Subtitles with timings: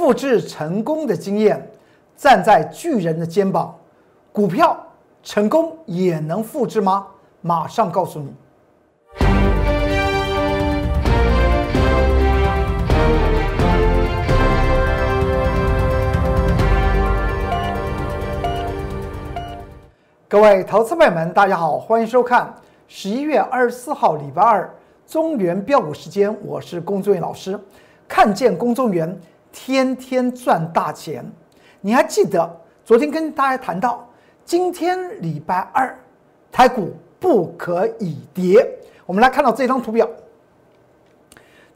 [0.00, 1.70] 复制成功的经验，
[2.16, 3.78] 站在巨人的肩膀，
[4.32, 4.74] 股票
[5.22, 7.06] 成功也能复制吗？
[7.42, 8.34] 马上告诉你。
[20.26, 22.50] 各位投资朋友们，大家好，欢迎收看
[22.88, 24.74] 十一月二十四号礼拜二
[25.06, 27.60] 中原标股时间，我是龚作员老师。
[28.08, 29.14] 看见公众员
[29.52, 31.24] 天天赚大钱，
[31.80, 34.08] 你还记得昨天跟大家谈到，
[34.44, 35.98] 今天礼拜二
[36.50, 38.66] 台股不可以跌。
[39.06, 40.08] 我们来看到这张图表，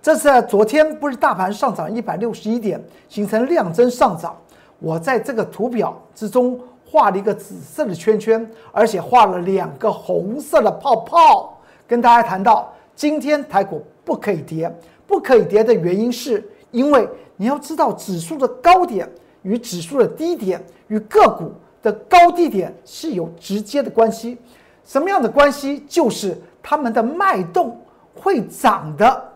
[0.00, 4.36] 这是昨天不是大盘上涨一百六十一点，形成量增上涨。
[4.78, 6.60] 我在这个图表之中。
[6.86, 14.72] 画了一个紫色的圈圈，而且画了两个红色的泡泡，跟大家谈到今天台股不可以跌，
[15.04, 19.10] 不可以跌的原因是因为你要知道指数的高点
[19.42, 24.36] 与指数的低点与个股的高低点是有直接的关系。
[24.84, 25.80] 什么样的关系？
[25.88, 27.80] 就是它们的脉动
[28.14, 29.32] 会涨的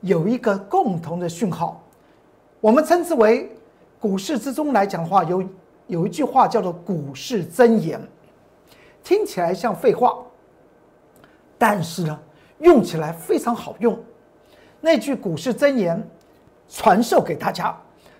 [0.00, 1.80] 有一个共同的讯号，
[2.60, 3.54] 我们称之为
[4.00, 5.44] 股市之中来讲的话有。
[5.86, 8.00] 有一句话叫做“股市真言”，
[9.04, 10.16] 听起来像废话，
[11.58, 12.18] 但是呢，
[12.60, 13.94] 用起来非常好用。
[14.80, 16.02] 那句股市真言
[16.68, 17.74] 传授给大家，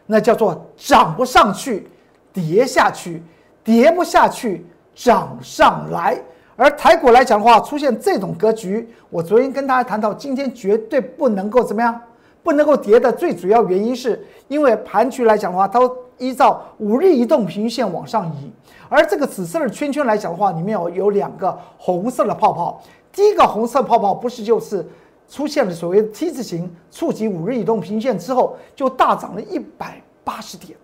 [0.06, 1.88] 那叫做“涨不上去，
[2.32, 3.20] 跌下去；
[3.62, 6.20] 跌不下去，涨上来”。
[6.56, 12.00] 而台股来讲的话，出现这种格局，我昨天跟大家谈到，今天绝对不能够怎么样，
[12.42, 15.80] 不能够跌的最主要原因是因为盘局来讲的话，它。
[16.16, 18.48] 依照五日移动平均线往上移，
[18.88, 22.80] 而这个紫色的圈圈来讲的话，里面有有两个红色的泡泡。
[23.12, 24.88] 第一个红色泡泡不是就是
[25.28, 30.76] 出现了所谓的 T 字形，触及五日移动平均线之后就大涨了一百八十点。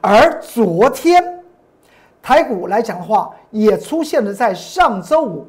[0.00, 1.42] 而昨天
[2.22, 5.46] 台股来讲的话，也出现了在上周五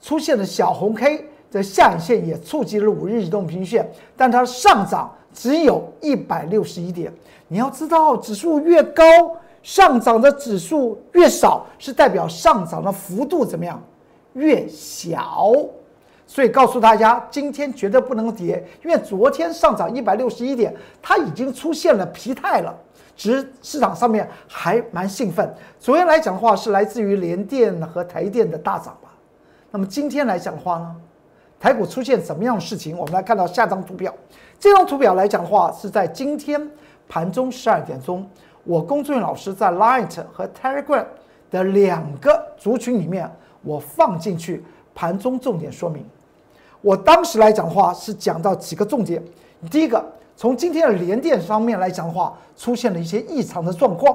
[0.00, 7.12] 出现了小红 K 的下影线，也触及了五日移动平均线，但它上涨只有一百六十一点。
[7.48, 9.02] 你要知道，指数越高，
[9.62, 13.82] 上涨的指数越少，是代表上涨的幅度怎么样？
[14.34, 15.52] 越小。
[16.32, 22.74] 所以告诉大家，今天绝对不能跌，因为昨天上涨一百六十一点，它已经出现了疲态了。
[23.14, 25.54] 只是市场上面还蛮兴奋。
[25.78, 29.10] 昨天来讲的话，是来自于联电和台电的大涨吧。
[29.70, 30.96] 那么今天来讲的话呢，
[31.60, 32.96] 台股出现什么样的事情？
[32.96, 34.14] 我们来看到下张图表。
[34.58, 36.66] 这张图表来讲的话，是在今天。
[37.08, 38.26] 盘中十二点钟，
[38.64, 41.04] 我龚俊老师在 Light 和 Telegram
[41.50, 46.06] 的两个族群里面，我放进去盘中重点说明。
[46.82, 49.22] 我当时来讲的话是讲到几个重点。
[49.70, 50.04] 第一个，
[50.36, 54.14] 从今天的连电方面来讲的话，出现了一些异常的状况，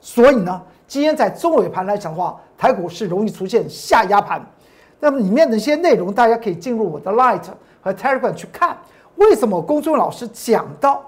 [0.00, 4.40] 所以呢，今天在中尾盘来讲的话，台股是容易出现下压盘。
[5.00, 7.42] 那么里面的一些内容，大家可以进入我的 Light
[7.82, 8.78] 和 Telegram 去看，
[9.16, 11.02] 为什么龚俊老师讲到。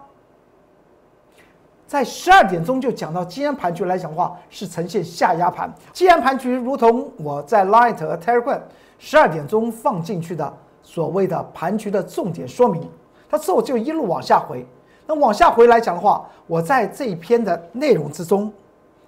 [1.87, 5.73] 在十二点钟就讲到，今天盘局来讲的话是呈现下压盘。
[5.93, 8.61] 既然盘局如同我在 Light 和 Telegram
[8.99, 10.53] 十二点钟放进去的
[10.87, 12.89] 所谓的盘局的重点说明，
[13.29, 14.65] 它之后就一路往下回。
[15.07, 18.53] 那往下回来讲的话，我在这一篇的内容之中，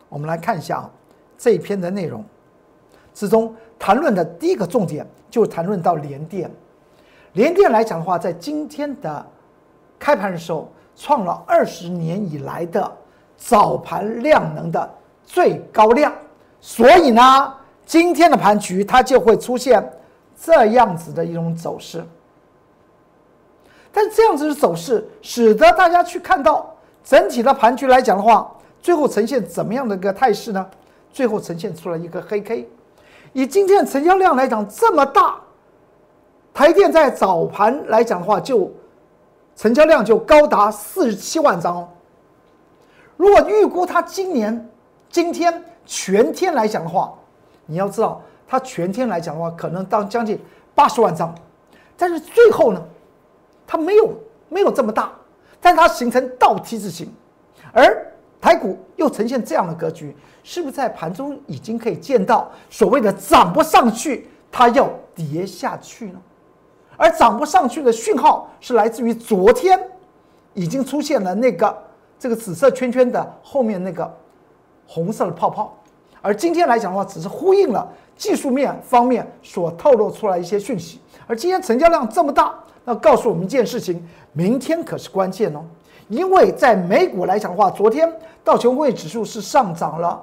[0.08, 0.90] 我们来看一下啊，
[1.38, 2.24] 这一篇的内容
[3.14, 6.50] 之中谈论的第一个重点就谈论到联电。
[7.34, 9.24] 联电来讲的话，在今天的
[9.98, 10.68] 开盘的时候。
[11.00, 12.92] 创了二十年以来的
[13.36, 16.12] 早盘量能的最高量，
[16.60, 17.54] 所以呢，
[17.86, 19.80] 今天的盘局它就会出现
[20.44, 22.04] 这样子的一种走势。
[23.92, 28.50] 但这样子的走势，使得大家去看到整体的盘局来讲的话，
[28.80, 30.66] 最后呈现怎么样的一个态势呢？
[31.12, 32.68] 最后呈现出了一个黑 K。
[33.32, 35.40] 以今天的成交量来讲这么大，
[36.54, 38.70] 台电在早盘来讲的话就。
[39.56, 41.88] 成交量就高达四十七万张哦。
[43.16, 44.70] 如果预估它今年
[45.10, 47.12] 今天全天来讲的话，
[47.66, 50.40] 你要知道它全天来讲的话，可能到将近
[50.74, 51.32] 八十万张。
[51.96, 52.82] 但是最后呢，
[53.66, 54.14] 它没有
[54.48, 55.12] 没有这么大，
[55.60, 57.12] 但它形成倒梯字形，
[57.72, 58.10] 而
[58.40, 66.18] 台股又呈现这样的格局，是不是在盘中已经可以见到所谓的涨不上去，它要跌下去呢？
[66.96, 69.78] 而涨不上去的讯号是来自于昨天
[70.54, 71.76] 已经出现了那个
[72.18, 74.12] 这个紫色圈圈的后面那个
[74.86, 75.76] 红色的泡泡，
[76.28, 81.00] 而今天来讲的话，只是呼应了技术面方面所透露出来一些讯息。
[81.26, 82.54] 而今天成交量这么大，
[82.84, 85.64] 那告诉我们一件事情：明天可是关键哦，
[86.08, 88.12] 因为在美股来讲的话，昨天
[88.44, 90.22] 道琼斯指数是上涨了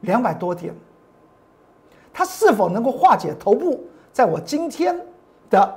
[0.00, 0.74] 两百多点，
[2.12, 3.82] 它是否能够化解头部？
[4.12, 4.94] 在我今天
[5.48, 5.74] 的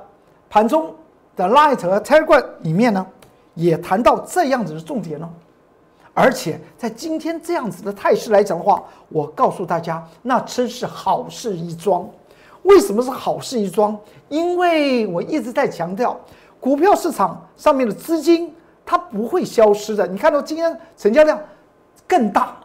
[0.49, 0.93] 盘中
[1.37, 3.07] 的 Light 和 Telegram 里面呢，
[3.53, 5.29] 也谈到这样子的重点呢。
[6.13, 12.07] 而且在今天这样子的态势来讲的话，我告诉大家，那真是好事一桩。
[12.61, 13.97] 为什么是好事一桩？
[14.29, 16.15] 因为我一直在强调，
[16.59, 18.53] 股票市场上面的资金
[18.85, 20.05] 它不会消失的。
[20.05, 21.39] 你看到今天成交量
[22.07, 22.55] 更大，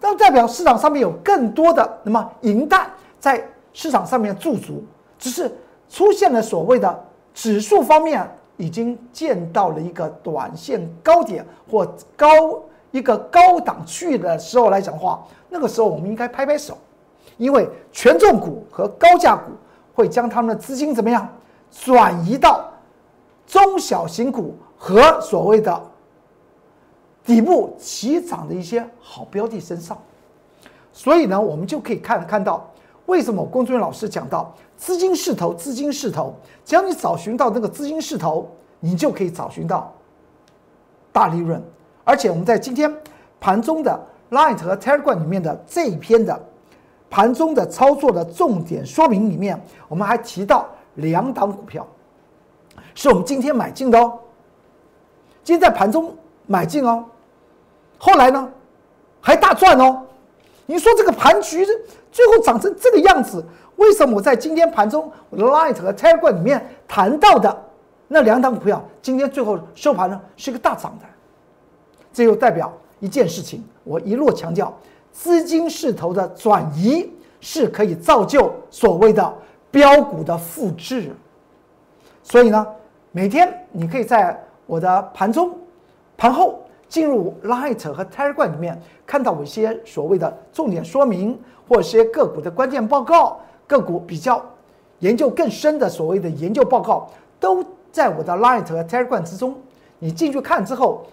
[0.00, 4.84] 那代表市场上面有更多的那么银弹在市场上面驻足，
[5.18, 5.50] 只是
[5.88, 8.30] 出现了所谓的指数方面。
[8.56, 11.86] 已经见到了一个短线高点或
[12.16, 12.26] 高
[12.90, 16.78] 一个高档区域的时候来讲的话，那个时候我们应该拍拍手，
[17.36, 19.52] 因为权重股和高价股
[19.94, 21.28] 会将他们的资金怎么样
[21.70, 22.70] 转移到
[23.46, 25.82] 中小型股和所谓的
[27.24, 29.98] 底部起涨的一些好标的身上，
[30.92, 32.70] 所以呢，我们就可以看看到
[33.06, 34.54] 为什么龚俊老师讲到。
[34.76, 38.46] 资金势头，资金势头，只要你找寻到那个资金势头，
[38.78, 39.90] 你就可以找寻到
[41.10, 41.58] 大利润。
[42.04, 42.94] 而且我们在今天
[43.40, 43.98] 盘中的
[44.30, 46.38] Light 和 Telegram 里面的这一篇的
[47.08, 49.58] 盘中的操作的重点说明里面，
[49.88, 51.86] 我们还提到两档股票
[52.94, 54.18] 是我们今天买进的哦，
[55.42, 56.14] 今天在盘中
[56.46, 57.02] 买进哦，
[57.96, 58.46] 后来呢
[59.22, 60.02] 还大赚哦。
[60.66, 61.64] 你说这个盘局
[62.16, 63.44] 最后涨成这个样子？
[63.76, 67.54] 为什么我在今天盘中我的 Light 和 Telegram 里面谈到的
[68.08, 71.04] 那两档股票，今天最后收盘呢是一个大涨的？
[72.14, 74.74] 这又代表一件事情，我一路强调，
[75.12, 79.34] 资金势头的转移是可以造就所谓的
[79.70, 81.14] 标股的复制。
[82.22, 82.66] 所以呢，
[83.12, 85.54] 每天你可以在我的盘中、
[86.16, 93.40] 盘后进入 Light 和 Telegram 里面看到我一些所谓的重点说明，或者些个股的关键报告。
[93.68, 94.40] 个股比较
[95.00, 97.10] 研究更深的所谓的研究报告，
[97.40, 99.56] 都在我的 Light 和 Telegram 之中。
[99.98, 101.04] 你进去看之后，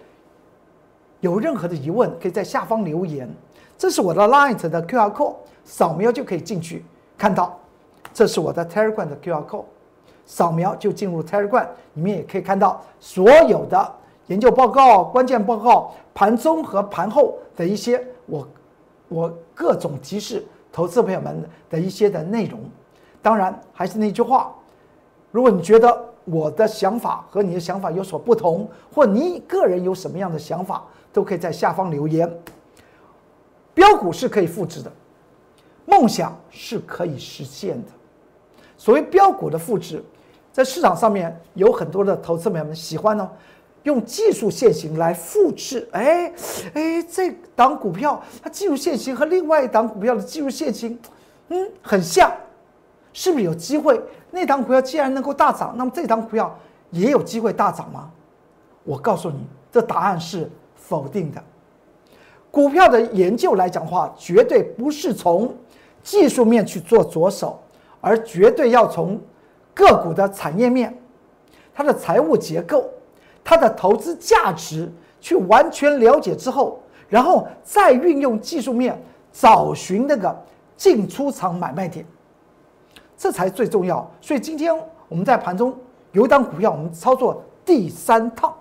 [1.18, 3.28] 有任何的疑问，可以在下方留言。
[3.76, 5.34] 这是我的 Light 的 QR code，
[5.64, 6.84] 扫描就可以进去
[7.18, 7.58] 看到。
[8.12, 9.64] 这是我的 Telegram 的 QR code，
[10.24, 13.92] 扫描就进入 Telegram，里面也可以看到所有的
[14.28, 18.46] 研究报告、关键报告、盘中和盘后的一些我
[19.08, 20.44] 我各种提示。
[20.72, 22.58] 投资朋友们的一些的内容，
[23.22, 24.52] 当然还是那句话，
[25.30, 32.28] 如果你觉得我的想法和你的想法有所不同，或你个人有什么样的想法，都可以在下方留言。
[33.72, 34.90] 标股是可以复制的，
[35.86, 37.92] 梦想是可以实现的。
[38.76, 40.02] 所谓标股的复制，
[40.50, 43.30] 在市场上面有很多的投资朋友们喜欢呢。
[43.84, 46.32] 用技术线型来复制，哎，
[46.74, 50.98] 哎，这档股票它技术线型和另外一档股票的技术线型，
[51.48, 52.32] 嗯，很像，
[53.12, 54.00] 是不是有机会？
[54.30, 56.58] 那档股票既然能够大涨，那么这档股票
[56.90, 58.10] 也有机会大涨吗？
[58.84, 61.42] 我告诉你，这答案是否定的。
[62.50, 65.54] 股票的研究来讲的话，绝对不是从
[66.02, 67.60] 技术面去做着手，
[68.00, 69.20] 而绝对要从
[69.74, 70.96] 个股的产业面、
[71.74, 72.88] 它的财务结构。
[73.44, 80.34] 它的投资价值去完全了解之后，然后再运用技术面找寻那个
[80.76, 82.04] 进出场买卖点，
[83.16, 84.10] 这才最重要。
[84.20, 84.74] 所以今天
[85.08, 85.76] 我们在盘中
[86.12, 88.56] 有一档股票，我们操作第三套，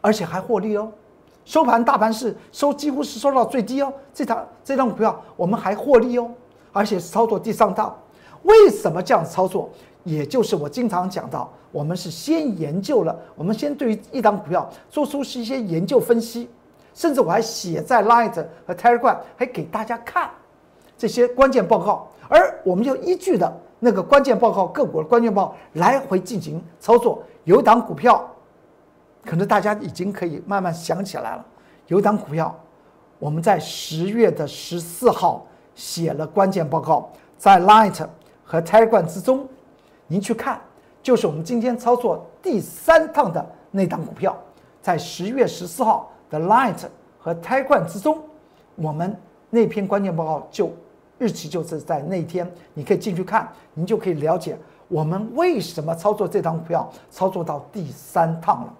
[0.00, 0.90] 而且还获利哦。
[1.44, 6.30] 收盘大盘是收几乎是收到最低哦，这档这张股票我们还获利哦，
[6.72, 7.98] 而且操作第三套。
[8.44, 9.68] 为什么这样操作？
[10.04, 16.48] 也就是我经常讲到，我们是先研究了，我们先对于一档股票做出是一些研究分析，
[16.94, 20.30] 甚至我还写在 Light 和 Telegram，还给大家看
[20.96, 23.50] 这些关键报告，而我们就依据的
[23.80, 27.24] 那个关键报告个股的关键报来回进行操作。
[27.44, 28.30] 有档股票，
[29.24, 31.44] 可能大家已经可以慢慢想起来了，
[31.88, 32.54] 有档股票，
[33.18, 38.06] 我们在十月的十四号写了关键报告，在 Light
[38.44, 39.48] 和 Telegram 之中。
[40.06, 40.60] 您去看，
[41.02, 44.40] 就是我们今天操作第三趟的那档股票，
[44.80, 46.78] 在十月十四号的 Light
[47.18, 48.20] 和 Taiwan 之中，
[48.76, 49.16] 我们
[49.50, 50.70] 那篇关键报告就
[51.18, 54.56] 日期就是在那天，你可以进去看，您就可以了解
[54.88, 58.74] 我们为什么操作这档股票，操作到第三趟了。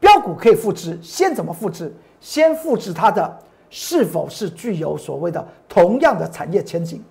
[0.00, 1.94] 标股可以复制，先怎么复制？
[2.20, 3.38] 先复制它的
[3.70, 7.02] 是否是具有所谓的同样的产业前景，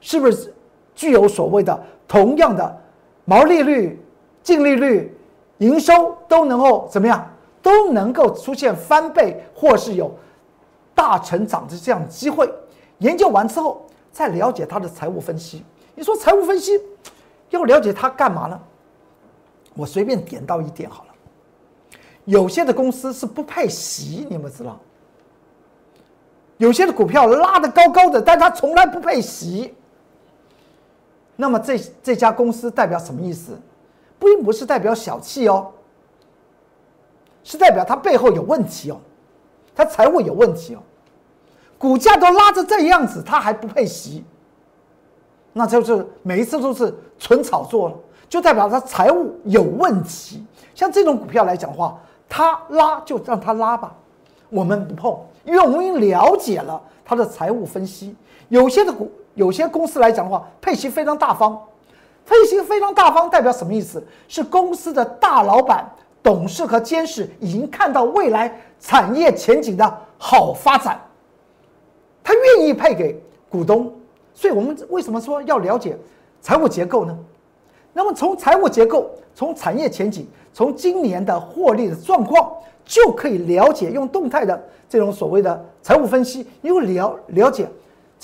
[0.00, 0.53] 是不是？
[0.94, 2.80] 具有所谓的同样的
[3.24, 4.00] 毛利率、
[4.42, 5.16] 净利率
[5.58, 7.28] 营收都能够怎么样，
[7.62, 10.14] 都能够出现翻倍或是有
[10.94, 12.48] 大成长的这样的机会。
[12.98, 15.64] 研究完之后，再了解它的财务分析。
[15.94, 16.80] 你说财务分析
[17.50, 18.60] 要了解它干嘛呢？
[19.74, 21.10] 我随便点到一点好了。
[22.24, 24.78] 有些的公司是不配息，你们知道？
[26.58, 29.74] 有些的股票拉得高高的，但它从来不配息。
[31.36, 33.58] 那么这这家公司代表什么意思？
[34.18, 35.70] 并不是代表小气哦，
[37.42, 38.96] 是代表它背后有问题哦，
[39.74, 40.78] 它财务有问题哦，
[41.76, 44.24] 股价都拉成这样子，它还不配息，
[45.52, 47.94] 那就是每一次都是纯炒作了，
[48.28, 50.42] 就代表它财务有问题。
[50.74, 53.94] 像这种股票来讲的话，它拉就让它拉吧，
[54.48, 58.16] 我们不碰，因为我们已经了解了它的财务分析。
[58.48, 61.60] 有些的股，有些公司来讲的话，配息非常大方。
[62.26, 64.02] 配息非常大方，代表什么意思？
[64.28, 65.86] 是公司的大老板、
[66.22, 70.98] 董事和监事已经看到未来产业前景的好发展，
[72.22, 73.92] 他愿意配给股东。
[74.32, 75.96] 所以，我们为什么说要了解
[76.40, 77.14] 财务结构呢？
[77.92, 82.50] 那么，从财务结构、从产业前景、从今年的获利的状况，
[82.86, 87.68] 就可以了解用动态的这种所谓的财务分析，因为了了解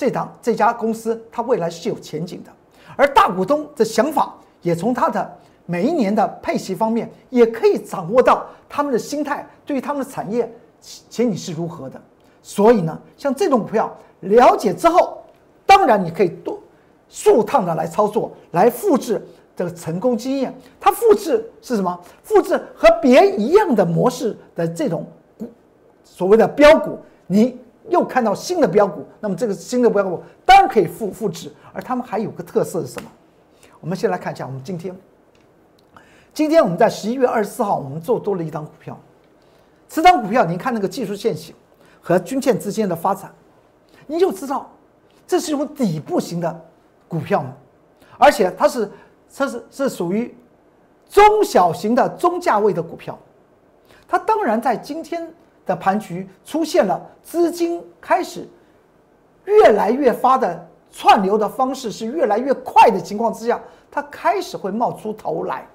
[0.01, 2.49] 这档这家公司它未来是有前景的。
[2.95, 5.31] 而大股东的想法，也从他的
[5.67, 12.01] 每一年的配息方面，也可以掌握到他们的心态，对于他们的产业前景是如何的。
[12.41, 15.21] 所以呢，像这种股票了解之后，
[15.67, 16.59] 当然你可以多
[17.07, 19.23] 数趟的来操作，来复制
[19.55, 20.51] 这个成功经验。
[20.79, 21.99] 它复制是什么？
[22.23, 25.05] 复制和别人一样的模式的这种
[25.37, 25.45] 股，
[26.03, 27.55] 所谓的标股，你。
[27.89, 33.09] 又看到新的标股，那么这个新的标股当然可以复复制，而他们还有个特色是什么？
[33.79, 34.95] 我们先来看一下，我们今天，
[36.33, 38.97] 今天我们在十一月二十四号，我们做多了一张股票，
[39.87, 41.55] 此张股票，您看那个技术线型
[41.99, 43.33] 和均线之间的发展，
[44.05, 44.69] 你就知道
[45.25, 46.65] 这是一种底部型的
[47.07, 47.53] 股票嘛，
[48.17, 48.91] 而且它是
[49.35, 50.35] 它是是属于
[51.09, 53.17] 中小型的中价位的股票，
[54.07, 55.33] 它当然在今天。
[55.65, 58.47] 的盘局出现了资金开始
[59.45, 65.65] 越来越发的串流的方式是越来越快的情况之下，它开始会冒出头来，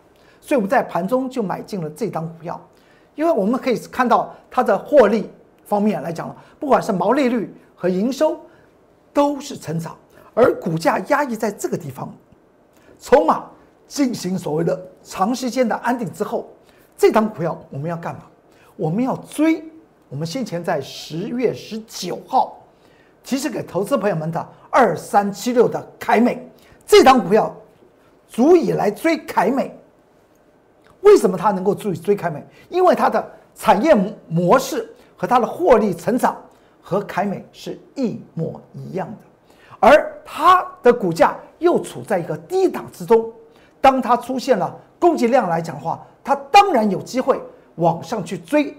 [0.40, 2.60] 所以我们在盘中就买进了这张股票，
[3.14, 5.30] 因为我们可以看到它的获利
[5.64, 8.38] 方面来讲了不管是毛利率和营收
[9.12, 9.96] 都是成长，
[10.34, 12.12] 而股价压抑在这个地方，
[12.98, 13.44] 筹码
[13.86, 16.48] 进行所谓的长时间的安定之后，
[16.96, 18.22] 这张股票我们要干嘛？
[18.76, 19.64] 我们要追。
[20.08, 22.56] 我们先前在十月十九号
[23.24, 26.48] 提示给投资朋友们的二三七六的凯美，
[26.86, 27.54] 这张股票
[28.28, 29.76] 足以来追凯美。
[31.00, 32.44] 为什么它能够足以追凯美？
[32.68, 33.96] 因为它的产业
[34.28, 36.36] 模式和它的获利成长
[36.80, 39.16] 和凯美是一模一样的，
[39.80, 43.28] 而它的股价又处在一个低档之中。
[43.80, 47.40] 当它出现了供给量来讲的话，它当然有机会
[47.74, 48.76] 往上去追。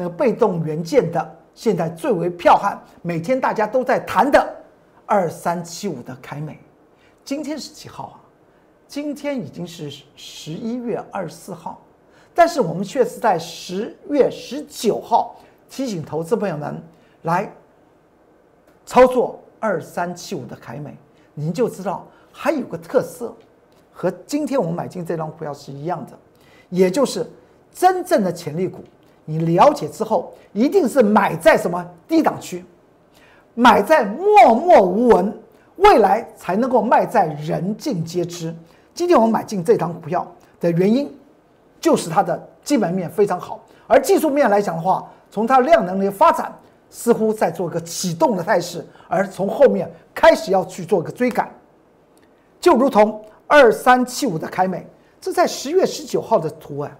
[0.00, 4.56] 那个被动元件的，现在最为彪悍，每天大家都在谈的
[5.04, 6.58] 二三七五的凯美，
[7.22, 8.16] 今天是几号啊？
[8.88, 11.82] 今天已经是十一月二十四号，
[12.34, 15.36] 但是我们却是在十月十九号
[15.68, 16.82] 提醒投资朋友们
[17.24, 17.52] 来
[18.86, 20.96] 操作二三七五的凯美，
[21.34, 23.36] 您就知道还有个特色，
[23.92, 26.18] 和今天我们买进这张股票是一样的，
[26.70, 27.30] 也就是
[27.70, 28.82] 真正的潜力股。
[29.30, 32.64] 你了解之后，一定是买在什么低档区，
[33.54, 35.32] 买在默默无闻，
[35.76, 38.52] 未来才能够卖在人尽皆知。
[38.92, 40.26] 今天我们买进这张股票
[40.58, 41.08] 的原因，
[41.80, 46.52] 就是它的基本面非常好，而技术面来讲的话，从它量能的发展，
[46.90, 51.48] 似乎在做个启动的态势，而从后面开始要去做个追赶，
[52.60, 54.84] 就如同二三七五的凯美，
[55.20, 56.90] 这在十月十九号的图啊。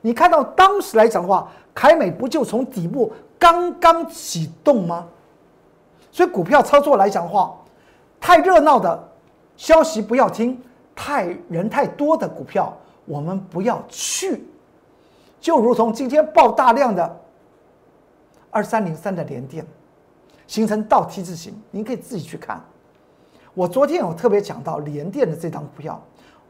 [0.00, 5.06] 你看到当时来讲的话，凯美不就从底部刚刚启动吗？
[6.12, 7.54] 所以股票操作来讲的话，
[8.20, 9.08] 太热闹的
[9.56, 10.60] 消息不要听，
[10.94, 12.74] 太人太多的股票
[13.04, 14.46] 我们不要去。
[15.40, 17.20] 就如同今天爆大量的
[18.50, 19.64] 二三零三的连电，
[20.46, 22.64] 形成倒 T 字形，您可以自己去看。
[23.52, 26.02] 我昨天有特别讲到联电的这张股票，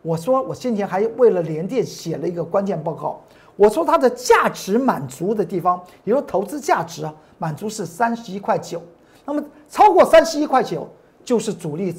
[0.07, 3.21] 我说我先前还为了联电写了一个关键报告。
[3.57, 8.81] 我说它的价值满足的地方，比如投资价值啊，满足是三十一块九。
[9.25, 10.89] 那么超过三十一块九，
[11.25, 11.93] 就是主力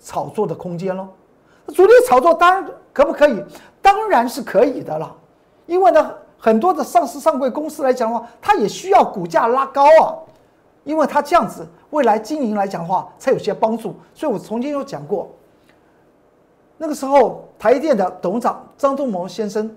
[0.00, 1.06] 炒作的空间喽。
[1.74, 2.64] 主力炒作当然
[2.94, 3.44] 可不可以？
[3.82, 5.14] 当然是可以的了。
[5.66, 10.16] 因为呢，很多的上市上柜公司来讲的话，它也需要股价拉高啊，
[10.84, 13.94] 因为它这样子未来经营来讲的话才有些帮助。
[14.14, 15.28] 所以我曾经有讲过，
[16.82, 19.70] 那个时候台电的董事长张忠谋先生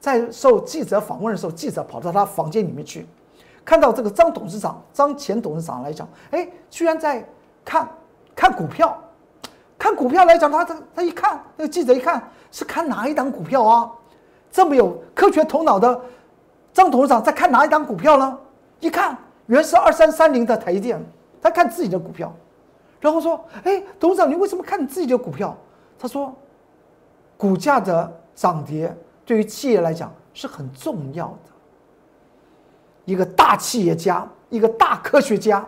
[0.00, 3.06] 在受记者访问的时候，记者跑到他房间里面去，
[3.64, 7.24] 看到这个张董事长、张前董事长来讲，哎，居然在
[7.64, 7.88] 看
[8.34, 9.00] 看股票，
[9.78, 13.88] 看股票来讲，他他他一看，那个记者一看是看哪一档股票啊？
[14.50, 16.00] 这么有科学头脑的
[16.72, 18.36] 张董事长在看哪一档股票呢？
[18.80, 21.00] 一看，原是二三三零的台电，
[21.40, 22.34] 他看自己的股票，
[22.98, 25.56] 然后说：“哎，董事长，你为什么看你自己的股票？”
[26.00, 26.34] 他说
[27.38, 31.50] ：“股价的涨跌对于企业来讲是很重要的。
[33.06, 35.66] 一个大企业家，一个大科学家，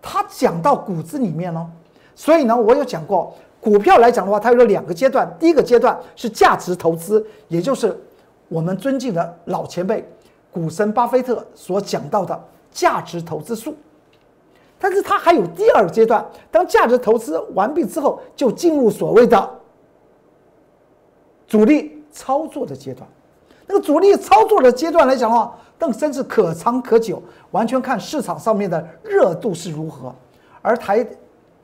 [0.00, 1.68] 他讲到骨子里面了。
[2.14, 5.26] 所以呢，我有讲过。”股票来讲的话，它有两个阶段。
[5.40, 7.98] 第一个阶段是价值投资，也就是
[8.46, 10.06] 我们尊敬的老前辈
[10.52, 13.74] 股神巴菲特所讲到的价值投资术。
[14.78, 19.50] 但是它还有第二个阶段，当价值投资完毕之后，就进入所谓的
[21.54, 23.08] 主力操作的阶段。
[23.64, 30.12] 那个主力操作的阶段来讲的话，更甚至可长可久，完全看市场上面的热度是如何。
[30.62, 31.06] 而台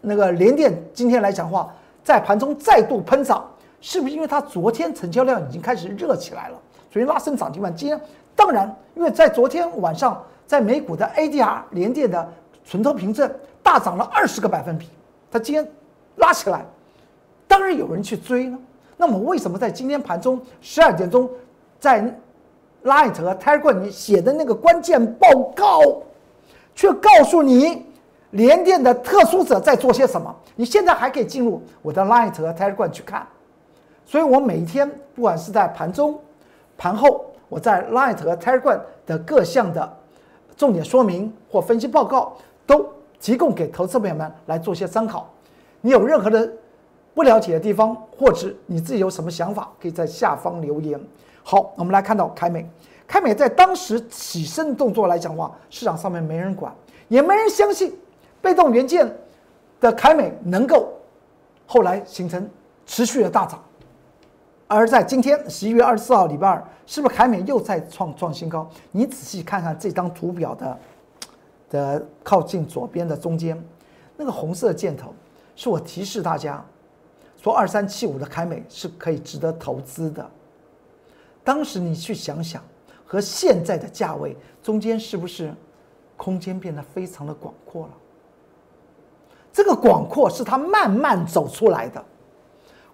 [0.00, 3.44] 那个联电今天来讲的话，在盘中再度喷涨，
[3.80, 6.58] 是不是因为它昨天成交量已经开始热起来了，
[6.92, 7.74] 所以拉升涨停板？
[7.74, 8.00] 今天
[8.36, 12.32] 当然，因为在昨天晚上，在美股的 ADR 联电的
[12.64, 13.28] 存托凭证
[13.60, 14.86] 大涨了二十个百分比，
[15.32, 15.68] 它今天
[16.18, 16.64] 拉起来，
[17.48, 18.56] 当然有人去追了。
[19.00, 21.26] 那么为什么在今天盘中十二点钟，
[21.78, 22.02] 在
[22.84, 25.26] Light 和 Telegram 里写的那个关键报
[25.56, 25.80] 告，
[26.74, 27.86] 却告诉你？
[28.32, 30.32] 联电的特殊者在做些什么？
[30.54, 33.26] 你现在还可以进入我的 Light 和 Telegram 去看。
[34.04, 36.20] 所以我每一天，不管是在盘中、
[36.76, 39.96] 盘后，我在 Light 和 Telegram 的各项的
[40.58, 42.36] 重点说明或分析报告，
[42.66, 42.86] 都
[43.18, 45.28] 提供给投资朋友们来做些参考。
[45.80, 46.52] 你有任何的
[47.14, 51.00] 不了解的地方，或者你自己有什么想法，可以在下方留言。
[51.42, 52.68] 好，我们来看到凯美，
[53.06, 56.72] 凯美在当时起身动作来讲的话，市场上面没人管，
[57.08, 57.92] 也没人相信。
[58.42, 59.10] 被动元件
[59.80, 60.90] 的凯美能够
[61.66, 62.48] 后来形成
[62.86, 63.62] 持续的大涨，
[64.66, 68.66] 而在今天十一月二十四号礼拜二，是不是凯美又在创创新高？
[68.92, 70.78] 你仔细看看这张图表的
[71.68, 73.62] 的靠近左边的中间
[74.16, 75.12] 那个红色箭头，
[75.54, 76.64] 是我提示大家
[77.42, 80.28] 说二三七五的凯美是可以值得投资的。
[81.42, 82.62] 当时你去想想，
[83.04, 85.52] 和现在的价位中间是不是
[86.16, 87.92] 空间变得非常的广阔了？
[89.52, 92.04] 这个广阔是它慢慢走出来的，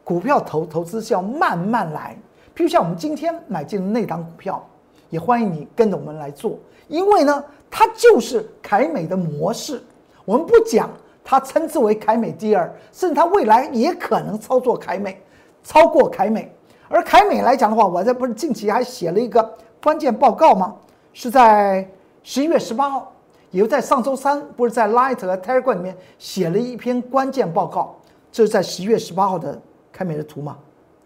[0.05, 2.17] 股票投投资是要慢慢来。
[2.55, 4.65] 譬如像我们今天买进的那档股票，
[5.11, 6.57] 也欢迎你跟着我们来做，
[6.87, 9.83] 因为呢，它就是凯美的模式。
[10.25, 10.89] 我们不讲
[11.27, 15.21] 它称之为凯美第二，甚至它未来也可能操作凯美，
[15.65, 16.55] 超过凯美。
[16.89, 20.77] 而凯美来讲的话，我这不是近期还写了一个关键报告吗？
[21.13, 21.85] 是在
[22.23, 23.13] 十一月十八号。
[23.53, 27.97] 也就在上周三，不是在 Light 和 Telegram 里面写了一篇关键报告，
[28.31, 29.59] 这是在十一月十八号的
[29.91, 30.59] 凯美的图嘛？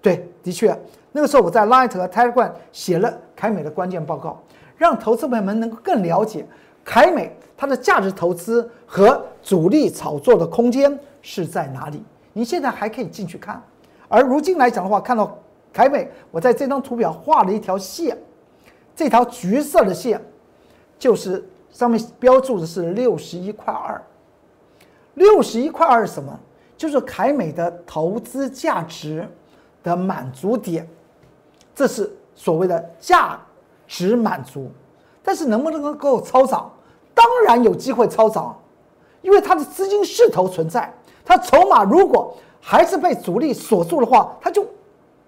[0.02, 0.76] 对，的确，
[1.12, 4.42] 那个时候我在 Light 和 Telegram 写了凯美的关键报告，
[4.76, 6.44] 让投资朋友们能够更了解
[6.82, 12.02] 凯美它的价值投资和主力炒作的空间是在哪里。
[12.32, 13.62] 你现在还可以进去看，
[14.08, 15.38] 而如今来讲的话，看到
[15.70, 18.16] 凯美，我在这张图表画了一条线，
[18.96, 20.18] 这条橘色的线
[20.98, 21.46] 就是。
[21.70, 24.02] 上面标注的是六十一块二，
[25.14, 26.36] 六十一块二是什么？
[26.76, 29.24] 就是凯美的投资价值
[29.80, 30.88] 的满足点，
[31.72, 33.38] 这是所谓的价
[33.86, 34.68] 值满足。
[35.22, 36.68] 但是能不能够超涨？
[37.20, 38.58] 当然有机会超涨，
[39.20, 40.90] 因为它的资金势头存在，
[41.22, 44.64] 它筹码如果还是被主力锁住的话，它就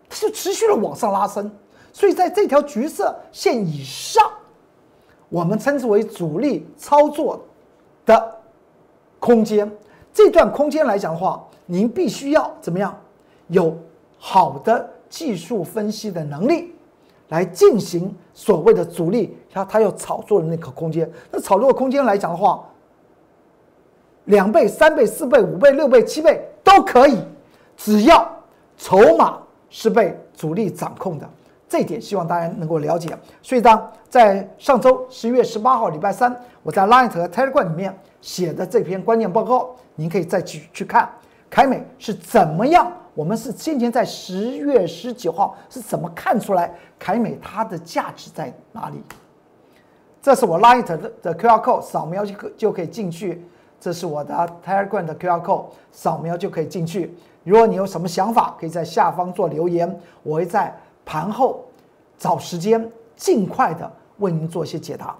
[0.08, 1.54] 它就持续的往上拉升。
[1.92, 4.24] 所以在这条橘色线以上。
[5.28, 7.40] 我们称之为主力操作
[8.04, 8.36] 的
[9.18, 9.70] 空间，
[10.12, 12.94] 这段空间来讲的话，您必须要怎么样？
[13.48, 13.74] 有
[14.18, 16.74] 好的技术分析的能力，
[17.30, 21.10] 来进行所谓的主力它它要炒作的那个空间。
[21.30, 22.64] 那炒作的空间来讲的话，
[24.24, 27.18] 两倍、三倍、四倍、五倍、六倍、七倍都可以，
[27.76, 28.28] 只要
[28.76, 29.38] 筹码
[29.68, 31.28] 是被主力掌控的。
[31.68, 33.16] 这一点希望大家能够了解。
[33.40, 41.10] 所以当在上周十一月十八号礼拜三，我在 Light 和 Telegram 里面写的这篇关键报告，您可以再去去看
[41.48, 49.02] 凯美是怎么样我们是先前在十月十九号是怎么看出来凯美它的价值在哪里？
[50.22, 53.44] 这是我 Light 的的 QR code，扫描就可就可以进去。
[53.80, 57.12] 这是我的 Telegram 的 QR code，扫描就可以进去。
[57.42, 60.72] 如果你有什么想法，可以在下方做留言，我会在
[61.04, 61.64] 盘后
[62.16, 65.16] 找时间尽快的为您做一些解答。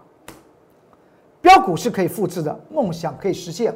[1.40, 3.74] 标股是可以复制的，梦想可以实现。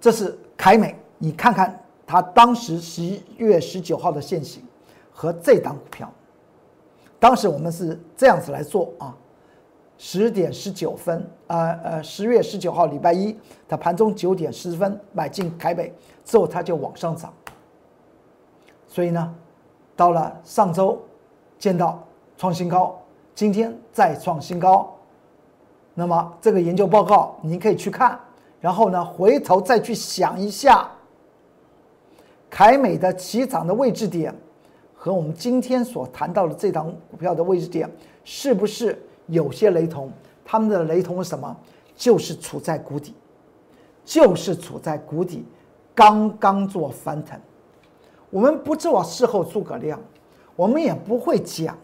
[0.00, 4.62] 这是凯美，你看看它当时十一月十九号的现形
[5.12, 6.10] 和这档股票，
[7.20, 9.14] 当时我们是这样子来做啊。
[9.98, 13.34] 十点十九分，呃呃，十月十九号礼拜一
[13.66, 15.92] 的盘中九点十分买进凯北
[16.24, 17.32] 之后，它就往上涨。
[18.86, 19.34] 所以呢，
[19.94, 21.02] 到了上周
[21.58, 22.06] 见到
[22.36, 23.00] 创新高，
[23.34, 24.94] 今天再创新高。
[25.94, 28.20] 那么这个研究报告您可以去看，
[28.60, 30.90] 然后呢，回头再去想一下，
[32.50, 34.34] 凯美的起涨的位置点
[34.94, 37.90] 和我们今天所谈到的这档股票的位置点
[38.24, 39.02] 是不是？
[39.26, 40.10] 有些雷同，
[40.44, 41.56] 他们的雷同是什么？
[41.94, 43.14] 就是处在谷底，
[44.04, 45.46] 就是处在谷底，
[45.94, 47.40] 刚刚做翻腾。
[48.28, 49.98] 我们不做事后诸葛亮，
[50.54, 51.76] 我们也不会讲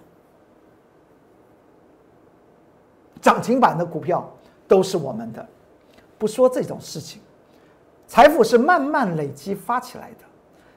[3.22, 4.30] 涨停板的股票
[4.68, 5.48] 都是我们的，
[6.18, 7.22] 不说这种事情。
[8.06, 10.24] 财富是慢慢累积发起来的。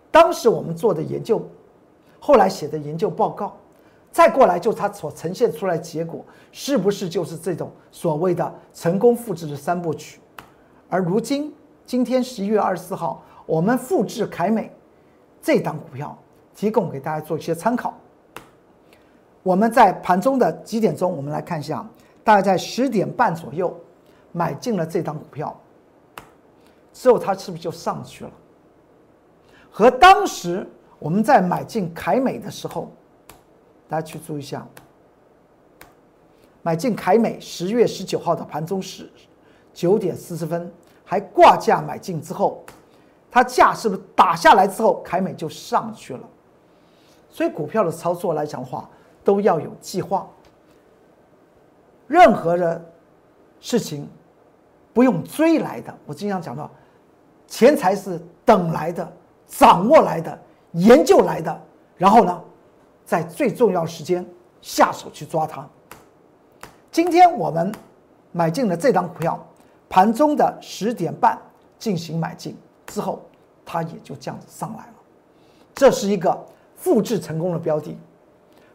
[0.09, 1.45] 当时我们做的研究，
[2.21, 3.57] 后来写的研究报告。
[4.15, 6.23] 再过来，就它所呈现出来结果，
[6.53, 10.21] 是不是就是这种所谓的成功复制的三部曲？
[10.87, 11.53] 而如今，
[11.85, 14.71] 今天十一月二十四号，我们复制凯美
[15.41, 16.17] 这档股票，
[16.55, 17.93] 提供给大家做一些参考。
[19.43, 21.13] 我们在盘中的几点钟？
[21.13, 21.85] 我们来看一下，
[22.23, 23.77] 大概在十点半左右
[24.31, 25.53] 买进了这档股票，
[26.93, 28.31] 之后它是不是就上去了？
[29.69, 30.65] 和当时
[30.99, 32.89] 我们在买进凯美的时候。
[33.87, 34.65] 大家去注意一下，
[36.63, 39.11] 买进凯美十月十九号的盘中是
[39.73, 40.71] 九点四十分，
[41.03, 42.63] 还挂价买进之后，
[43.29, 46.21] 它价是不是打下来之后，凯美就上去了？
[47.29, 48.89] 所以股票的操作来讲的话，
[49.23, 50.27] 都要有计划。
[52.07, 52.83] 任何的
[53.59, 54.09] 事情
[54.93, 56.71] 不用追来的，我经常讲到，
[57.45, 59.11] 钱财是等来的、
[59.47, 60.39] 掌握来的、
[60.71, 61.61] 研究来的，
[61.97, 62.41] 然后呢？
[63.05, 64.25] 在最重要时间
[64.61, 65.67] 下手去抓它。
[66.91, 67.71] 今天我们
[68.31, 69.45] 买进了这张股票，
[69.87, 71.39] 盘中的十点半
[71.77, 73.21] 进行买进之后，
[73.63, 74.93] 它也就这样子上来了。
[75.75, 77.97] 这是一个复制成功的标的，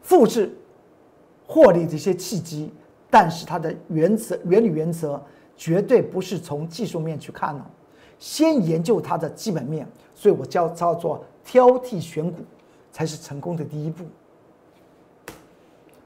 [0.03, 0.55] 复制
[1.47, 2.73] 获利的一些契机。
[3.13, 5.21] 但是它的原则、原理、原则
[5.57, 7.65] 绝对不是从技术面去看的，
[8.21, 9.85] 先研究它的基本面。
[10.15, 12.45] 所以我叫叫做挑剔选股，
[12.93, 14.05] 才是成功的第一步。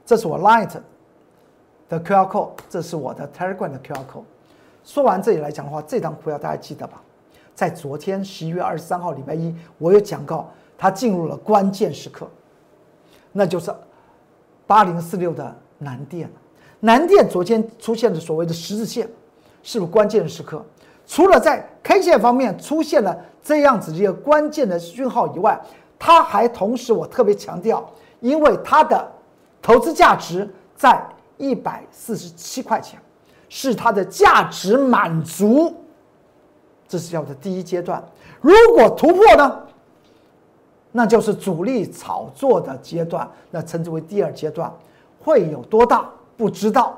[0.05, 0.69] 这是我 Light
[1.89, 4.23] 的 QR code，这是我的 Telegram 的 QR code。
[4.83, 7.01] 说完这里来讲的话，这张股票大家记得吧？
[7.55, 12.27] 在昨天十一月二十三号礼拜一，我有讲到它进入了关键时刻，
[13.31, 13.73] 那就是
[14.67, 16.29] 八零四六的南电。
[16.81, 19.09] 南电昨天出现的所谓的十字线，
[19.63, 20.63] 是不是关键的时刻？
[21.07, 25.59] 除了在 K 线方面出现了这样子一个关键的讯号以外，
[25.97, 27.89] 它还同时我特别强调，
[28.19, 29.11] 因为它的
[29.65, 31.03] 投资价值在
[31.37, 32.99] 一百四十七块钱，
[33.49, 35.73] 是它的价值满足，
[36.87, 38.03] 这是叫的第一阶段。
[38.41, 39.59] 如果突破呢，
[40.91, 44.71] 那就是主力炒作的阶段，那称之为第二阶段，
[45.19, 46.95] 会有多大不知道。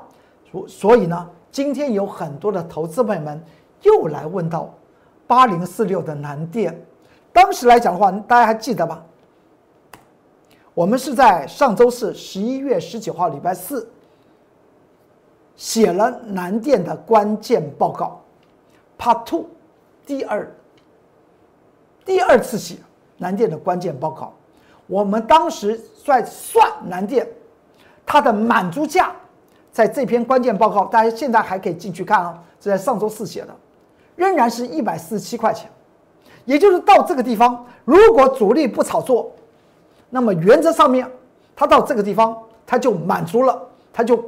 [0.52, 3.42] 所所以呢，今天有很多的投资朋友们
[3.80, 4.68] 又来问到
[5.26, 6.78] 八零四六的南电，
[7.32, 9.02] 当时来讲的话，大家还记得吧？
[10.78, 13.90] 我们是在上周四，十一月十九号，礼拜四，
[15.56, 18.22] 写了南电的关键报告
[18.96, 19.46] ，Part Two，
[20.06, 20.48] 第二，
[22.04, 22.76] 第二次写
[23.16, 24.32] 南电的关键报告。
[24.86, 27.28] 我们当时在算南电
[28.06, 29.10] 它的满足价，
[29.72, 33.56] 在这篇关键报告，大家现在还可以进去看啊，是在上周四写的，
[34.14, 35.68] 仍然是一百四十七块钱，
[36.44, 39.32] 也就是到这个地方，如果主力不炒作。
[40.10, 41.10] 那么原则上面，
[41.54, 43.60] 它到这个地方，它就满足了，
[43.92, 44.22] 它就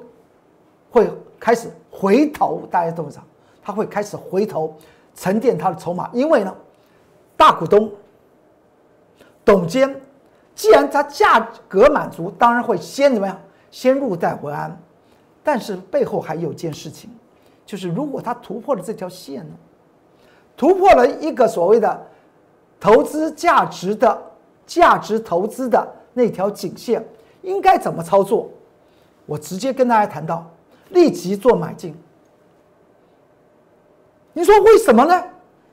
[0.91, 3.23] 会开始回头，大家懂不懂？
[3.63, 4.77] 它会开始回头
[5.15, 6.55] 沉淀它的筹码，因为呢，
[7.37, 7.91] 大股东、
[9.45, 10.01] 董监，
[10.55, 13.39] 既然它价格满足，当然会先怎么样？
[13.71, 14.77] 先入袋为安。
[15.43, 17.11] 但是背后还有件事情，
[17.65, 19.55] 就是如果它突破了这条线呢，
[20.57, 22.07] 突破了一个所谓的
[22.79, 24.30] 投资价值的
[24.71, 27.05] 价值投资的那条颈线
[27.43, 28.49] 应该怎么操作？
[29.27, 30.49] 我直接跟大家谈到，
[30.91, 31.93] 立即做买进。
[34.33, 35.25] 你说为什么呢？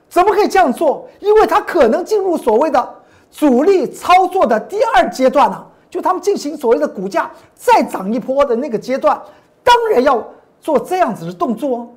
[0.08, 1.08] 怎么可以这样做？
[1.20, 2.94] 因为它可能进入所谓的
[3.30, 9.20] 主力操作的第二阶段了，就他们进行所谓的股价再涨一波的那个阶段，
[9.62, 10.26] 当然要
[10.60, 11.88] 做这样子的动作，哦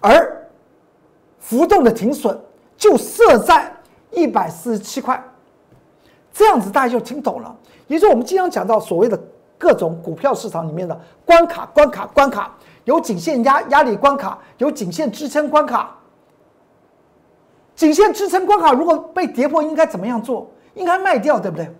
[0.00, 0.48] 而
[1.38, 2.38] 浮动的停损
[2.78, 3.70] 就设在
[4.10, 5.22] 一百四十七块，
[6.36, 7.56] 这样子大家就听懂了。
[7.86, 9.18] 也就是我们经常讲到所谓的
[9.56, 15.96] 各种股票市场里面的关卡、关卡、关卡，有颈线压压力关卡，有颈线支撑关卡。
[17.74, 20.50] 颈线支撑关卡如果被跌破，应该怎么样做？
[20.74, 21.74] 应该卖掉，对不对？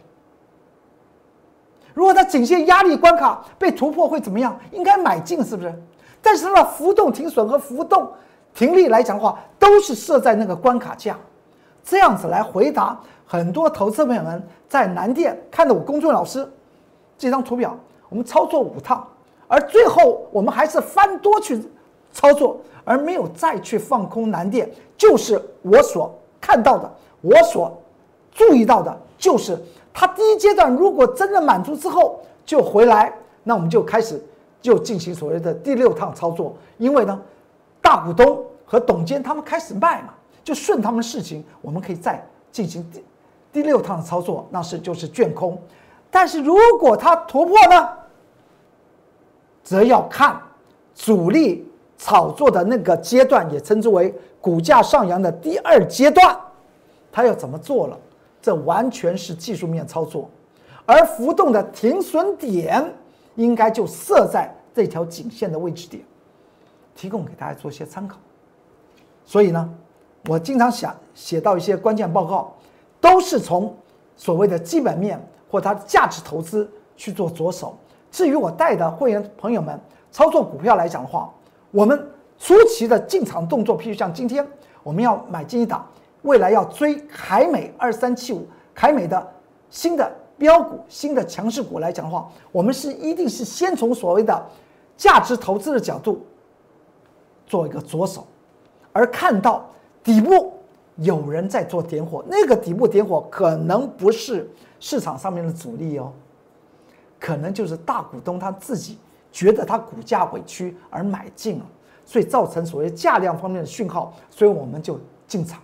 [1.92, 4.59] 如果它颈线压力关卡被突破，会怎么样？
[4.71, 5.75] 应该买进，是不是？
[6.23, 8.11] 但是它的浮动停损和浮动
[8.55, 11.19] 停利来讲的话，都是设在那个关卡价，
[11.85, 16.49] 这样子来回答很多投资朋友们在南电看到我公众老师
[17.19, 17.77] 这张图表，
[18.09, 19.07] 我们操作五趟，
[19.49, 21.62] 而最后我们还是翻多去
[22.12, 22.61] 操作。
[22.89, 26.89] 而没有再去放空南电，就是我所看到的，
[27.21, 27.77] 我所
[28.31, 29.59] 注意到的，就是
[29.93, 33.12] 它第一阶段如果真的满足之后就回来，
[33.43, 34.25] 那我们就开始
[34.62, 36.55] 就进行所谓的第六趟操作。
[36.79, 37.21] 因为呢，
[37.83, 40.11] 大股东和董监他们开始卖嘛，
[40.45, 42.89] 就顺他们事情，我们可以再进行
[43.57, 45.59] 第六趟的操作，那是就是卷空。
[46.11, 47.88] 但是如果它突破呢，
[49.64, 50.38] 则要看
[50.95, 51.66] 主力。
[51.99, 56.38] 炒作的那个阶段也称之为股价上扬的第二阶段，
[57.11, 57.99] 它要怎么做了？
[58.42, 60.29] 这完全是技术面操作，
[60.85, 62.95] 而浮动的停损点
[63.37, 66.05] 应该就设在这条颈线的位置点，
[66.95, 68.19] 提供给大家做一些参考。
[69.25, 69.66] 所以呢，
[70.27, 72.55] 我经常想写到一些关键报告，
[73.01, 73.75] 都是从
[74.17, 77.77] 所谓的基本面或它的价值投资去做着手。
[78.11, 79.79] 至于我带的会员朋友们
[80.11, 81.31] 操作股票来讲的话，
[81.71, 84.47] 我们初期的进场动作，譬如像今天
[84.83, 85.87] 我们要买进一档，
[86.23, 89.35] 未来要追凯美二三七五，凯美的
[89.69, 94.47] 新的标股、新的强势股来讲的话，我们是一定是先从所谓的
[94.97, 96.25] 价值投资的角度
[97.47, 98.27] 做一个着手，
[98.93, 99.65] 而看到
[100.03, 100.56] 底部
[100.97, 106.13] 有人在做点火，那个底部点火可能不是市场上面的主力哦，
[107.19, 108.99] 可能就是大股东他自己。
[109.33, 111.67] 觉得他股价委屈而买进了，
[112.07, 115.61] 所以造成所谓价量方面的讯号，所以我们就进场。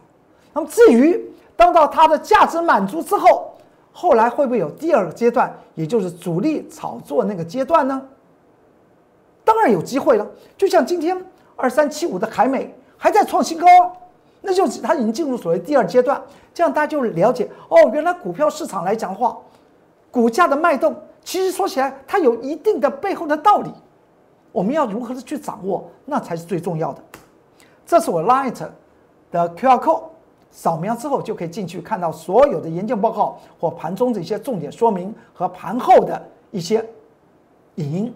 [0.53, 1.18] 那么至于
[1.57, 3.55] 当到它的价值满足之后，
[3.90, 8.03] 后来会不会有第二个阶段，也就是主力炒作那个阶段呢？
[9.42, 10.31] 当然有机会了。
[10.55, 11.16] 就像今天
[11.57, 13.66] 二三七五的凯美还在创新高，
[14.42, 16.20] 那就是它已经进入所谓第二阶段。
[16.52, 19.38] 这样大家就了解哦，原来股票市场来讲的话，
[20.11, 20.94] 股价的脉动。
[21.24, 23.70] 其实说起来，它有一定的背后的道理，
[24.50, 27.00] 我们要如何的去掌握，那才是最重要的。
[27.87, 28.61] 这是我 Light
[29.31, 30.02] 的 QR code，
[30.50, 36.85] 扫描之后就可以进去看到所有的研究报告或盘中的一些重点说明和盘后的一些
[37.76, 38.14] 影音。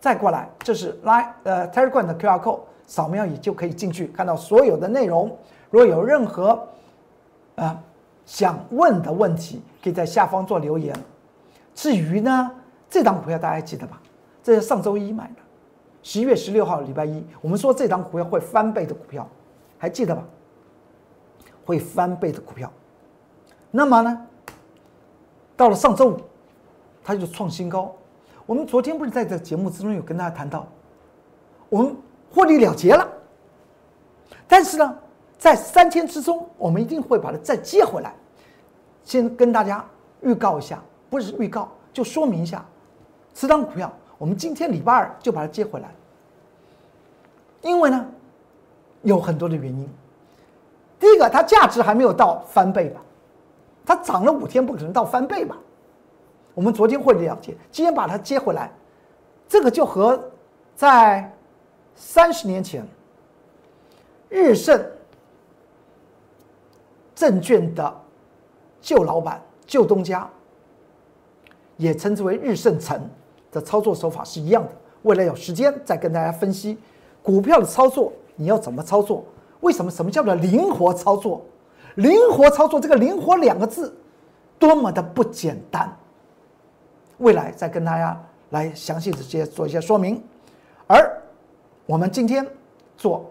[0.00, 5.36] 再过来，这是 lie 呃 Telegram 的 QR code，扫描也就可以进去看到所有的内容。
[5.70, 6.66] 如果有任何
[7.56, 7.82] 啊
[8.24, 10.94] 想问的问题，可以在下方做留言。
[11.74, 12.50] 至于呢，
[12.88, 14.00] 这档股票大家还记得吧？
[14.42, 15.42] 这是上周一买的，
[16.02, 19.28] 十一月十六号礼拜一，我们说这档股票会翻倍的股票，
[19.76, 20.22] 还记得吧？
[21.64, 22.72] 会翻倍的股票，
[23.72, 24.26] 那么呢，
[25.56, 26.20] 到了上周五，
[27.02, 27.92] 它就创新高。
[28.46, 30.66] 我们昨天不是在这节目之中有跟大家谈到，
[31.68, 31.94] 我们
[32.32, 33.06] 获利了结了，
[34.46, 34.98] 但是呢，
[35.36, 38.14] 在三天之中，我们一定会把它再接回来。
[39.02, 39.84] 先跟大家
[40.22, 40.82] 预告一下。
[41.08, 42.64] 不是预告，就说明一下，
[43.32, 45.88] 此档股票我们今天礼拜二就把它接回来。
[47.62, 48.06] 因为呢，
[49.02, 49.88] 有很多的原因。
[50.98, 53.00] 第一个，它价值还没有到翻倍吧？
[53.84, 55.56] 它涨了五天，不可能到翻倍吧？
[56.56, 58.72] 我们昨天会了解，今天把它接回来，
[59.46, 60.18] 这个就和
[60.74, 61.30] 在
[61.94, 62.82] 三十年前
[64.30, 64.82] 日盛
[67.14, 67.94] 证券的
[68.80, 70.26] 旧老板旧东家。
[71.76, 72.98] 也称之为日盛成
[73.52, 74.70] 的操作手法是一样的。
[75.02, 76.78] 未来有时间再跟大家分析
[77.22, 79.22] 股票的操作，你要怎么操作？
[79.60, 79.90] 为什么？
[79.90, 81.44] 什么叫做灵活操作？
[81.96, 83.94] 灵活操作这个“灵活”两个字，
[84.58, 85.94] 多么的不简单。
[87.18, 90.22] 未来再跟大家来详细的些做一些说明。
[90.86, 91.22] 而
[91.86, 92.46] 我们今天
[92.96, 93.30] 做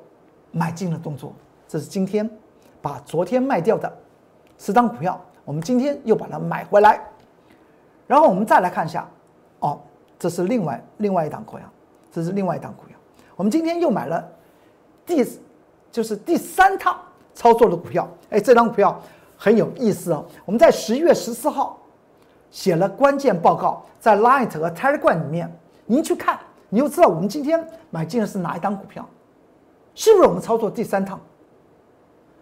[0.52, 1.34] 买进的动作，
[1.68, 2.30] 这是今天
[2.82, 3.92] 把昨天卖掉的
[4.58, 7.00] 十张股票，我们今天又把它买回来，
[8.08, 9.08] 然后我们再来看一下，
[9.60, 9.80] 哦，
[10.18, 11.66] 这是另外另外一档股票，
[12.12, 12.98] 这是另外一档股票，
[13.36, 14.26] 我们今天又买了
[15.06, 15.26] 第
[15.92, 17.00] 就是第三趟
[17.34, 19.02] 操作的股票，哎，这张股票
[19.38, 21.80] 很有意思哦，我们在十一月十四号
[22.56, 25.54] 写了关键报告，在 Light 和 Telegram 里面，
[25.86, 26.40] 您去看，
[26.70, 29.06] 你就知道我们今天买进的是哪一档股票，
[29.94, 31.20] 是不是我们操作第三趟？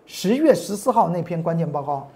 [0.06, 2.08] 十月十四号那篇关键报告，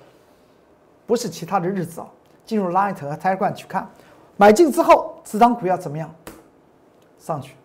[1.07, 2.07] 不是其他的日子啊。
[2.45, 3.89] 进入 Light 和 Telegram 去看，
[4.35, 6.13] 买进之后，这张股票怎么样？
[7.17, 7.55] 上去，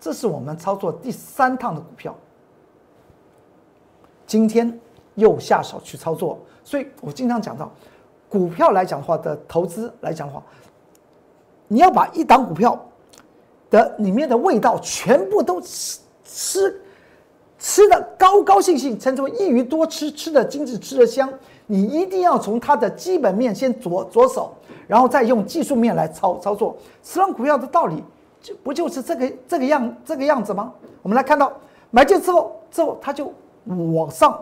[0.00, 2.16] 这是我们操作第三趟的股票。
[4.26, 4.80] 今天
[5.16, 7.70] 又下手去操作，所以我经常讲到，
[8.38, 10.42] 股票来讲的话的投资来讲的话，
[11.68, 12.78] 你要把一档股票
[13.70, 16.80] 的里面的味道全部都吃吃。
[17.56, 21.32] 吃的高高兴兴，称之为一鱼多吃，吃的精致，吃的香。
[21.66, 24.52] 你一定要从它的基本面先着着手，
[24.86, 26.76] 然后再用技术面来操操作。
[27.02, 28.04] 吃张股票的道理，
[28.42, 30.74] 就不就是这个这个样这个样子吗？
[31.00, 31.50] 我们来看到
[31.90, 33.32] 买进之后，之后它就
[33.64, 34.38] 往上。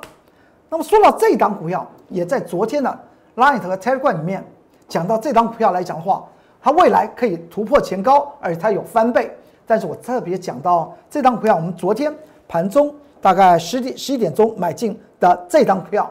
[0.69, 2.99] 那么说到这一档股票，也在昨天的
[3.37, 4.45] Line 和 Telegram 里面
[4.89, 6.25] 讲到这档股票来讲的话，
[6.61, 9.37] 它未来可以突破前高，而且它有翻倍。
[9.67, 12.15] 但是我特别讲到这档股票，我们昨天
[12.49, 12.95] 盘中。
[13.23, 16.11] 大概十点十一点钟买进的这张票，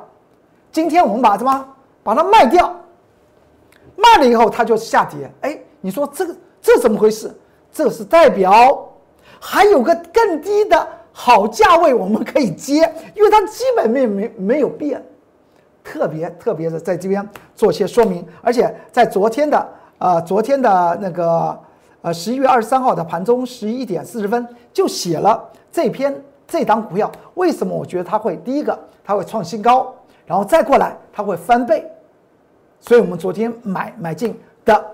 [0.72, 1.68] 今天我们把什么
[2.04, 2.74] 把它卖掉，
[3.98, 5.30] 卖了以后它就下跌。
[5.42, 7.30] 哎，你说这个这怎么回事？
[7.70, 8.90] 这是代表
[9.42, 15.04] 还有个更低的好价位我们可以接，因为它基本面没没有变。
[15.84, 21.58] 特别特别的在这边做些说明，而且在昨天的呃昨天的那个
[22.02, 26.16] 呃十一月二十三号的盘中十一点四十分就写了这篇。
[26.48, 31.90] 这档股票为什么我觉得它会第一个它会创新高，然后再过来它会翻倍，
[32.82, 34.86] 所以我们昨天买买进的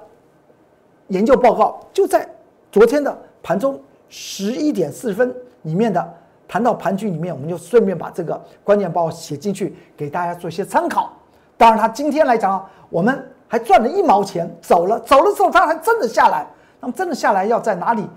[1.08, 2.30] 研究报告就在
[2.72, 6.14] 昨天的盘中十一点四十分里面的
[6.48, 11.12] 谈到盘局里面，我们就顺便把这个关键报写进去给大家做一些参考。
[11.58, 16.48] 当然，它今天来讲，我们还赚了一毛钱走了，走了之后它还真的下来，
[16.80, 18.08] 那么真的下来要在哪里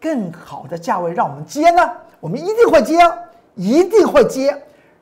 [0.00, 1.90] 更好的价位让我们接呢？
[2.20, 2.98] 我们一定会接，
[3.54, 4.56] 一定会接，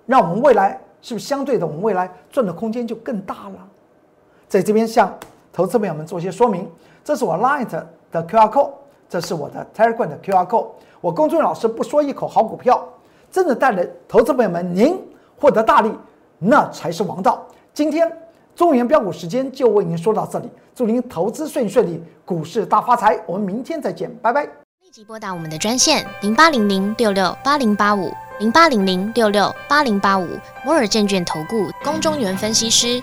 [0.07, 3.68] 让我们未来是不是相对的，我们未来赚的空间就更大了。
[4.49, 5.12] 在这边向
[5.53, 6.71] 投资朋友们做一些说明，
[7.05, 7.68] 这是我 Light
[8.11, 8.71] 的 QR code，
[9.12, 10.68] 这是我的 Telegram 的 QR code。
[11.03, 12.83] 我公众老师不说一口好股票，
[13.31, 14.98] 真的带来投资朋友们您
[15.38, 15.92] 获得大利，
[16.38, 17.46] 那才是王道。
[17.75, 18.11] 今天
[18.57, 23.22] 中原标股时间就为您说到这里，祝您投资顺顺利，股市大发财。
[23.27, 24.44] 我们明天再见，拜拜。
[24.81, 30.27] 立即拨打我们的专线零八零零六六八零八五零八零零六六八零八五
[30.64, 33.03] 摩尔证券投顾公中原分析师。